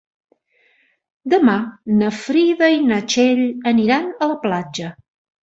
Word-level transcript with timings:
Demà 1.33 1.57
na 1.99 2.09
Frida 2.21 2.71
i 2.77 2.81
na 2.87 2.99
Txell 3.13 3.43
aniran 3.75 4.11
a 4.29 4.33
la 4.35 4.41
platja. 4.49 4.93